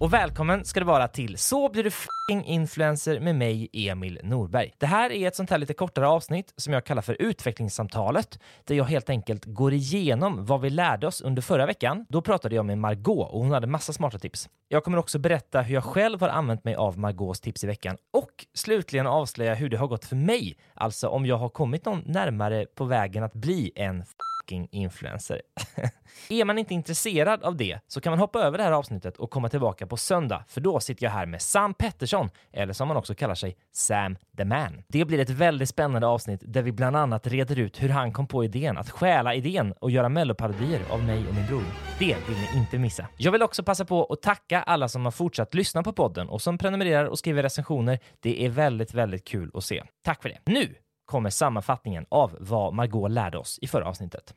[0.00, 4.72] Och välkommen ska det vara till Så blir du f***ing influencer med mig, Emil Norberg.
[4.78, 8.74] Det här är ett sånt här lite kortare avsnitt som jag kallar för utvecklingssamtalet, där
[8.74, 12.06] jag helt enkelt går igenom vad vi lärde oss under förra veckan.
[12.08, 14.48] Då pratade jag med Margot och hon hade massa smarta tips.
[14.68, 17.96] Jag kommer också berätta hur jag själv har använt mig av Margaux tips i veckan
[18.12, 22.02] och slutligen avslöja hur det har gått för mig, alltså om jag har kommit någon
[22.06, 24.04] närmare på vägen att bli en
[24.48, 25.40] fucking influencer.
[26.28, 29.30] är man inte intresserad av det så kan man hoppa över det här avsnittet och
[29.30, 32.96] komma tillbaka på söndag, för då sitter jag här med Sam Pettersson, eller som han
[32.96, 34.82] också kallar sig, Sam the Man.
[34.88, 38.26] Det blir ett väldigt spännande avsnitt där vi bland annat reder ut hur han kom
[38.26, 41.64] på idén att stjäla idén och göra melloparodier av mig och min bror.
[41.98, 43.06] Det vill ni inte missa.
[43.16, 46.42] Jag vill också passa på att tacka alla som har fortsatt lyssna på podden och
[46.42, 47.98] som prenumererar och skriver recensioner.
[48.20, 49.82] Det är väldigt, väldigt kul att se.
[50.04, 50.38] Tack för det.
[50.44, 50.74] Nu
[51.08, 54.34] kommer sammanfattningen av vad Margot lärde oss i förra avsnittet.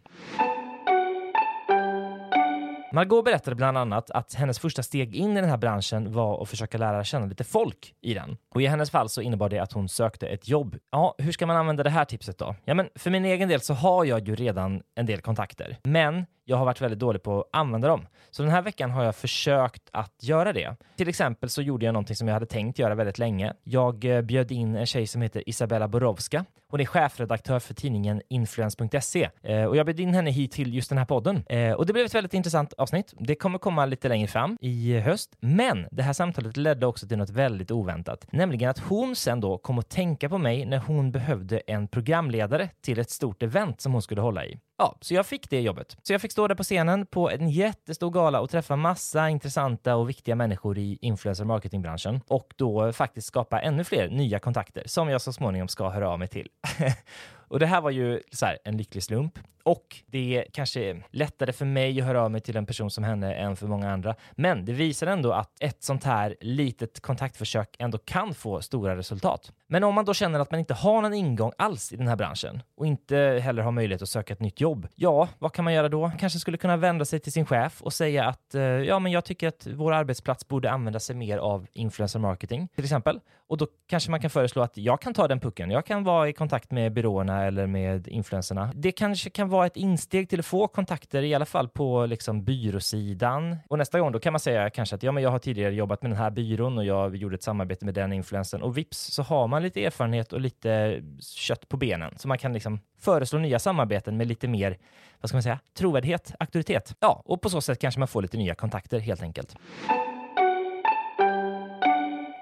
[2.94, 6.50] Margot berättade bland annat att hennes första steg in i den här branschen var att
[6.50, 8.38] försöka lära känna lite folk i den.
[8.56, 10.76] Och i hennes fall så innebar det att hon sökte ett jobb.
[10.92, 12.56] Ja, hur ska man använda det här tipset då?
[12.66, 16.26] Ja, men för min egen del så har jag ju redan en del kontakter, men
[16.52, 18.08] jag har varit väldigt dålig på att använda dem.
[18.32, 20.76] Så den här veckan har jag försökt att göra det.
[20.96, 23.54] Till exempel så gjorde jag någonting som jag hade tänkt göra väldigt länge.
[23.64, 26.46] Jag eh, bjöd in en tjej som heter Isabella Borowska.
[26.68, 30.90] Hon är chefredaktör för tidningen Influence.se eh, och jag bjöd in henne hit till just
[30.90, 31.44] den här podden.
[31.50, 33.14] Eh, och det blev ett väldigt intressant avsnitt.
[33.20, 37.18] Det kommer komma lite längre fram i höst, men det här samtalet ledde också till
[37.18, 41.12] något väldigt oväntat, nämligen att hon sen då kom att tänka på mig när hon
[41.12, 44.60] behövde en programledare till ett stort event som hon skulle hålla i.
[44.78, 45.98] Ja, så jag fick det jobbet.
[46.04, 49.96] Så jag fick stå där på scenen på en jättestor gala och träffa massa intressanta
[49.96, 55.10] och viktiga människor i influencer marketingbranschen och då faktiskt skapa ännu fler nya kontakter som
[55.10, 56.50] jag så småningom ska höra av mig till.
[57.52, 61.54] och det här var ju så här, en lycklig slump och det är kanske lättare
[61.54, 64.16] för mig att höra av mig till en person som henne än för många andra.
[64.32, 69.52] Men det visar ändå att ett sånt här litet kontaktförsök ändå kan få stora resultat.
[69.68, 72.16] Men om man då känner att man inte har någon ingång alls i den här
[72.16, 75.74] branschen och inte heller har möjlighet att söka ett nytt jobb, ja, vad kan man
[75.74, 76.12] göra då?
[76.20, 79.26] Kanske skulle kunna vända sig till sin chef och säga att eh, ja, men jag
[79.26, 83.20] tycker att vår arbetsplats borde använda sig mer av influencer marketing till exempel.
[83.48, 85.72] Och då kanske man kan föreslå att jag kan ta den pucken.
[85.72, 88.72] Jag kan vara i kontakt med byråerna eller med influencerna.
[88.76, 92.44] Det kanske kan vara ett insteg till att få kontakter, i alla fall på liksom
[92.44, 93.58] byråsidan.
[93.68, 96.02] Och nästa gång då kan man säga kanske att ja, men jag har tidigare jobbat
[96.02, 99.24] med den här byrån och jag gjorde ett samarbete med den influensen och vips så
[99.24, 103.60] har man lite erfarenhet och lite kött på benen så man kan liksom föreslå nya
[103.60, 104.78] samarbeten med lite mer,
[105.22, 106.96] vad ska man säga, trovärdighet, auktoritet.
[107.00, 109.56] Ja, och på så sätt kanske man får lite nya kontakter helt enkelt.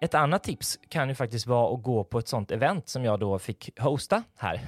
[0.02, 3.20] Ett annat tips kan ju faktiskt vara att gå på ett sånt event som jag
[3.20, 4.62] då fick hosta här.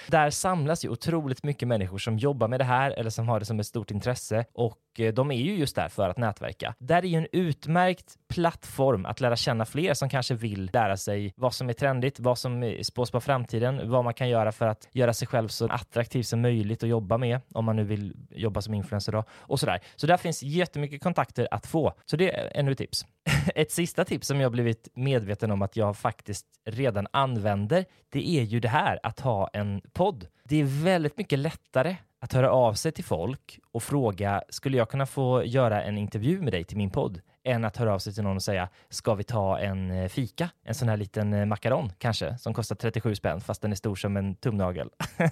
[0.10, 3.46] Där samlas ju otroligt mycket människor som jobbar med det här eller som har det
[3.46, 6.74] som ett stort intresse och och eh, de är ju just där för att nätverka.
[6.78, 11.32] Där är ju en utmärkt plattform att lära känna fler som kanske vill lära sig
[11.36, 14.88] vad som är trendigt, vad som spås på framtiden, vad man kan göra för att
[14.92, 18.60] göra sig själv så attraktiv som möjligt att jobba med om man nu vill jobba
[18.60, 19.80] som influencer då och sådär.
[19.96, 21.92] Så där finns jättemycket kontakter att få.
[22.04, 23.06] Så det är ännu ett tips.
[23.54, 28.42] Ett sista tips som jag blivit medveten om att jag faktiskt redan använder, det är
[28.42, 30.26] ju det här att ha en podd.
[30.44, 34.88] Det är väldigt mycket lättare att höra av sig till folk och fråga, skulle jag
[34.88, 37.20] kunna få göra en intervju med dig till min podd?
[37.44, 40.50] än att höra av sig till någon och säga, ska vi ta en eh, fika?
[40.64, 43.96] En sån här liten eh, makaron kanske, som kostar 37 spänn fast den är stor
[43.96, 44.90] som en tumnagel.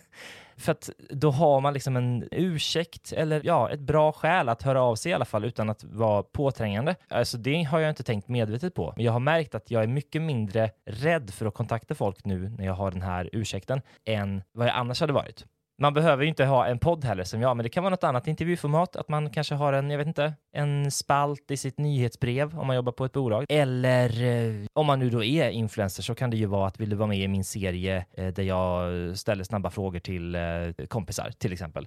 [0.57, 4.83] För att då har man liksom en ursäkt eller ja, ett bra skäl att höra
[4.83, 6.95] av sig i alla fall utan att vara påträngande.
[7.09, 8.93] Alltså det har jag inte tänkt medvetet på.
[8.97, 12.49] Men jag har märkt att jag är mycket mindre rädd för att kontakta folk nu
[12.49, 15.45] när jag har den här ursäkten än vad jag annars hade varit.
[15.81, 18.05] Man behöver ju inte ha en podd heller som jag, men det kan vara något
[18.05, 22.59] annat intervjuformat, att man kanske har en, jag vet inte, en spalt i sitt nyhetsbrev
[22.59, 23.47] om man jobbar på ett bolag.
[23.49, 26.91] Eller eh, om man nu då är influencer så kan det ju vara att vill
[26.91, 31.31] du vara med i min serie eh, där jag ställer snabba frågor till eh, kompisar
[31.39, 31.87] till exempel.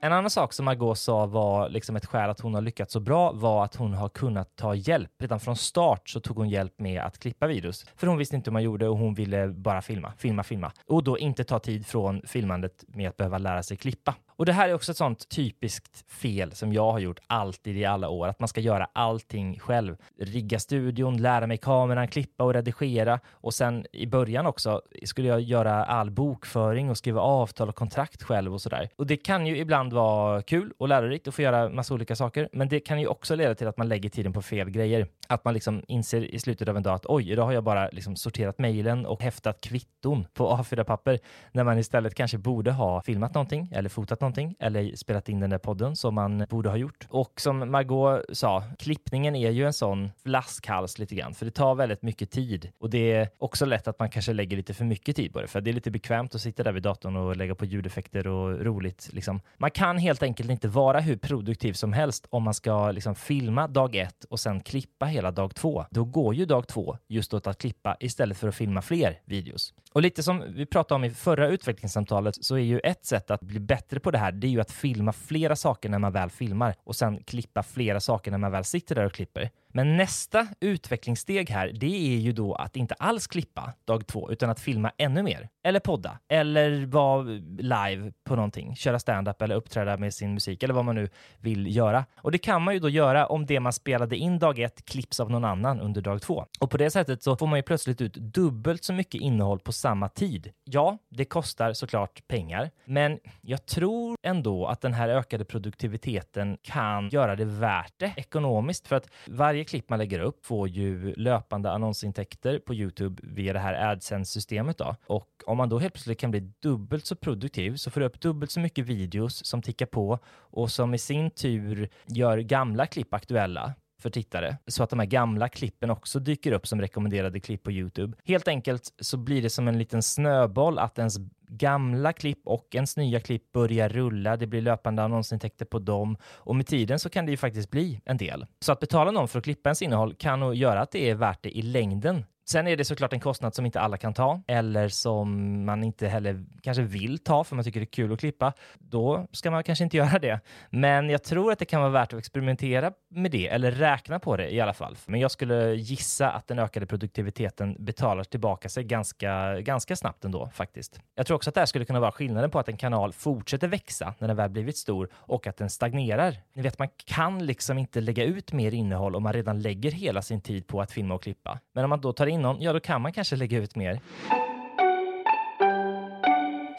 [0.00, 3.00] En annan sak som Margot sa var liksom ett skäl att hon har lyckats så
[3.00, 5.10] bra var att hon har kunnat ta hjälp.
[5.18, 7.86] Redan från start så tog hon hjälp med att klippa videos.
[7.96, 10.72] För hon visste inte hur man gjorde och hon ville bara filma, filma, filma.
[10.86, 14.14] Och då inte ta tid från filmandet med att behöva lära sig klippa.
[14.38, 17.84] Och det här är också ett sånt typiskt fel som jag har gjort alltid i
[17.84, 19.96] alla år, att man ska göra allting själv.
[20.18, 25.40] Rigga studion, lära mig kameran, klippa och redigera och sen i början också skulle jag
[25.40, 28.88] göra all bokföring och skriva avtal och kontrakt själv och sådär.
[28.96, 32.48] Och det kan ju ibland vara kul och lärorikt att få göra massa olika saker,
[32.52, 35.06] men det kan ju också leda till att man lägger tiden på fel grejer.
[35.28, 37.88] Att man liksom inser i slutet av en dag att oj, idag har jag bara
[37.88, 41.18] liksom sorterat mejlen och häftat kvitton på A4-papper
[41.52, 45.40] när man istället kanske borde ha filmat någonting eller fotat någonting någonting eller spelat in
[45.40, 47.06] den där podden som man borde ha gjort.
[47.10, 51.74] Och som Margot sa, klippningen är ju en sån flaskhals lite grann, för det tar
[51.74, 55.16] väldigt mycket tid och det är också lätt att man kanske lägger lite för mycket
[55.16, 57.54] tid på det, för det är lite bekvämt att sitta där vid datorn och lägga
[57.54, 59.08] på ljudeffekter och roligt.
[59.12, 59.40] Liksom.
[59.56, 63.68] Man kan helt enkelt inte vara hur produktiv som helst om man ska liksom filma
[63.68, 65.84] dag ett och sen klippa hela dag två.
[65.90, 69.74] Då går ju dag två just åt att klippa istället för att filma fler videos.
[69.92, 73.40] Och lite som vi pratade om i förra utvecklingssamtalet så är ju ett sätt att
[73.40, 76.30] bli bättre på det här, det är ju att filma flera saker när man väl
[76.30, 79.50] filmar och sen klippa flera saker när man väl sitter där och klipper.
[79.78, 84.50] Men nästa utvecklingssteg här, det är ju då att inte alls klippa dag två, utan
[84.50, 85.48] att filma ännu mer.
[85.64, 87.22] Eller podda, eller vara
[87.58, 91.08] live på någonting, köra stand-up eller uppträda med sin musik, eller vad man nu
[91.38, 92.04] vill göra.
[92.16, 95.20] Och det kan man ju då göra om det man spelade in dag ett klipps
[95.20, 96.44] av någon annan under dag två.
[96.60, 99.72] Och på det sättet så får man ju plötsligt ut dubbelt så mycket innehåll på
[99.72, 100.52] samma tid.
[100.64, 107.08] Ja, det kostar såklart pengar, men jag tror ändå att den här ökade produktiviteten kan
[107.08, 111.70] göra det värt det ekonomiskt för att varje klipp man lägger upp får ju löpande
[111.70, 114.96] annonsintäkter på Youtube via det här AdSense-systemet då.
[115.06, 118.20] Och om man då helt plötsligt kan bli dubbelt så produktiv så får du upp
[118.20, 123.14] dubbelt så mycket videos som tickar på och som i sin tur gör gamla klipp
[123.14, 127.62] aktuella för tittare så att de här gamla klippen också dyker upp som rekommenderade klipp
[127.62, 128.16] på Youtube.
[128.24, 131.16] Helt enkelt så blir det som en liten snöboll att ens
[131.48, 134.36] gamla klipp och ens nya klipp börjar rulla.
[134.36, 138.00] Det blir löpande annonsintäkter på dem och med tiden så kan det ju faktiskt bli
[138.04, 138.46] en del.
[138.60, 141.14] Så att betala någon för att klippa ens innehåll kan nog göra att det är
[141.14, 142.24] värt det i längden.
[142.50, 146.08] Sen är det såklart en kostnad som inte alla kan ta eller som man inte
[146.08, 148.52] heller kanske vill ta för man tycker det är kul att klippa.
[148.78, 150.40] Då ska man kanske inte göra det.
[150.70, 154.36] Men jag tror att det kan vara värt att experimentera med det eller räkna på
[154.36, 154.96] det i alla fall.
[155.06, 160.50] Men jag skulle gissa att den ökade produktiviteten betalar tillbaka sig ganska, ganska snabbt ändå
[160.54, 161.00] faktiskt.
[161.14, 163.68] Jag tror också att det här skulle kunna vara skillnaden på att en kanal fortsätter
[163.68, 166.36] växa när den väl blivit stor och att den stagnerar.
[166.52, 170.22] Ni vet, man kan liksom inte lägga ut mer innehåll om man redan lägger hela
[170.22, 171.58] sin tid på att filma och klippa.
[171.74, 174.00] Men om man då tar in någon, ja då kan man kanske lägga ut mer.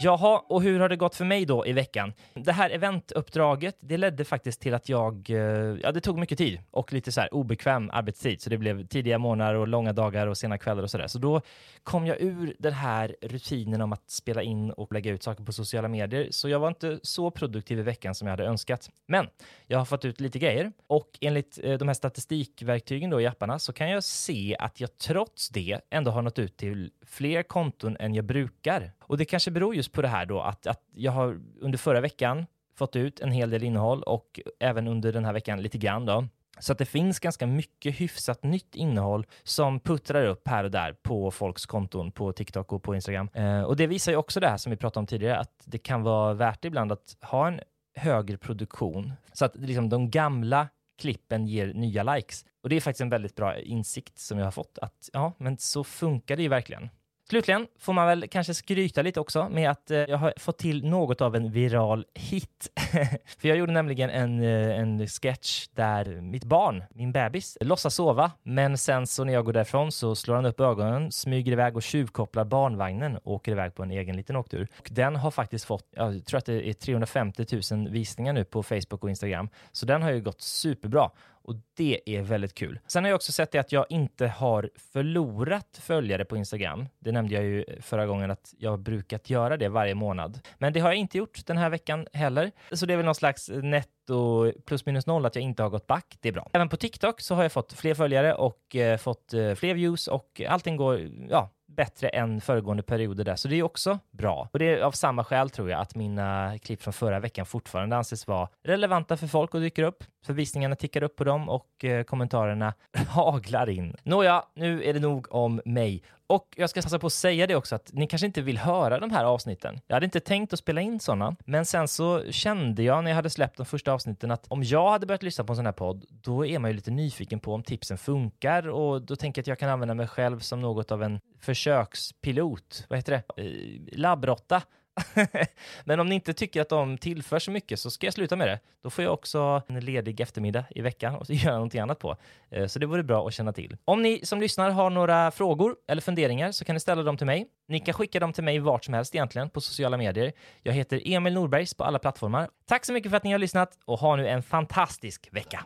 [0.01, 2.13] Jaha, och hur har det gått för mig då i veckan?
[2.33, 5.37] Det här eventuppdraget, det ledde faktiskt till att jag, eh,
[5.83, 9.17] ja det tog mycket tid och lite så här obekväm arbetstid, så det blev tidiga
[9.17, 11.07] morgnar och långa dagar och sena kvällar och sådär.
[11.07, 11.41] Så då
[11.83, 15.53] kom jag ur den här rutinen om att spela in och lägga ut saker på
[15.53, 18.89] sociala medier, så jag var inte så produktiv i veckan som jag hade önskat.
[19.07, 19.27] Men
[19.67, 23.59] jag har fått ut lite grejer och enligt eh, de här statistikverktygen då i apparna
[23.59, 27.97] så kan jag se att jag trots det ändå har nått ut till fler konton
[27.99, 28.91] än jag brukar.
[29.01, 32.01] Och det kanske beror just på det här då att, att jag har under förra
[32.01, 36.05] veckan fått ut en hel del innehåll och även under den här veckan lite grann
[36.05, 36.27] då.
[36.59, 40.93] Så att det finns ganska mycket hyfsat nytt innehåll som puttrar upp här och där
[40.93, 43.29] på folks konton på TikTok och på Instagram.
[43.33, 45.77] Eh, och det visar ju också det här som vi pratade om tidigare, att det
[45.77, 47.59] kan vara värt ibland att ha en
[47.95, 50.67] högre produktion så att liksom de gamla
[50.99, 52.45] klippen ger nya likes.
[52.63, 55.57] Och det är faktiskt en väldigt bra insikt som jag har fått att ja, men
[55.57, 56.89] så funkar det ju verkligen.
[57.29, 60.85] Slutligen får man väl kanske skryta lite också med att eh, jag har fått till
[60.85, 62.71] något av en viral hit.
[63.39, 68.31] För jag gjorde nämligen en, eh, en sketch där mitt barn, min bebis, låtsas sova,
[68.43, 71.83] men sen så när jag går därifrån så slår han upp ögonen, smyger iväg och
[71.83, 74.67] tjuvkopplar barnvagnen och åker iväg på en egen liten åktur.
[74.79, 78.63] Och den har faktiskt fått, jag tror att det är 350 000 visningar nu på
[78.63, 81.11] Facebook och Instagram, så den har ju gått superbra
[81.49, 82.79] och det är väldigt kul.
[82.87, 86.87] Sen har jag också sett det att jag inte har förlorat följare på Instagram.
[86.99, 90.39] Det nämnde jag ju eh, förra gången att jag har brukat göra det varje månad.
[90.57, 92.51] Men det har jag inte gjort den här veckan heller.
[92.71, 95.87] Så det är väl någon slags netto plus minus noll att jag inte har gått
[95.87, 96.17] back.
[96.19, 96.49] Det är bra.
[96.53, 100.07] Även på TikTok så har jag fått fler följare och eh, fått eh, fler views
[100.07, 104.49] och allting går, ja, bättre än föregående perioder där, så det är också bra.
[104.51, 107.95] Och det är av samma skäl tror jag att mina klipp från förra veckan fortfarande
[107.95, 110.03] anses vara relevanta för folk och dyker upp.
[110.25, 112.73] Förvisningarna tickar upp på dem och eh, kommentarerna
[113.07, 113.95] haglar in.
[114.03, 116.03] Nåja, nu är det nog om mig.
[116.29, 118.99] Och jag ska passa på att säga det också att ni kanske inte vill höra
[118.99, 119.79] de här avsnitten.
[119.87, 123.15] Jag hade inte tänkt att spela in sådana, men sen så kände jag när jag
[123.15, 125.73] hade släppt de första avsnitten att om jag hade börjat lyssna på en sån här
[125.73, 129.43] podd, då är man ju lite nyfiken på om tipsen funkar och då tänker jag
[129.43, 132.85] att jag kan använda mig själv som något av en försökspilot.
[132.89, 133.43] Vad heter det?
[133.43, 134.61] Eh, labbrotta
[135.85, 138.47] Men om ni inte tycker att de tillför så mycket så ska jag sluta med
[138.47, 138.59] det.
[138.83, 142.17] Då får jag också en ledig eftermiddag i veckan och göra någonting annat på.
[142.49, 143.77] Eh, så det vore bra att känna till.
[143.85, 147.27] Om ni som lyssnar har några frågor eller funderingar så kan ni ställa dem till
[147.27, 147.47] mig.
[147.69, 150.31] Ni kan skicka dem till mig vart som helst egentligen på sociala medier.
[150.63, 152.49] Jag heter Emil Norbergs på alla plattformar.
[152.67, 155.63] Tack så mycket för att ni har lyssnat och ha nu en fantastisk vecka.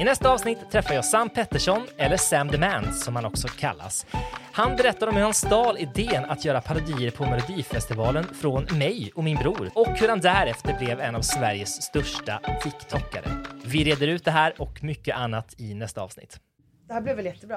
[0.00, 4.06] I nästa avsnitt träffar jag Sam Pettersson, eller Sam the Man som han också kallas.
[4.52, 9.24] Han berättar om hur han stal idén att göra parodier på Melodifestivalen från mig och
[9.24, 13.30] min bror och hur han därefter blev en av Sveriges största TikTokare.
[13.64, 16.40] Vi reder ut det här och mycket annat i nästa avsnitt.
[16.88, 17.56] Det här blev väl jättebra.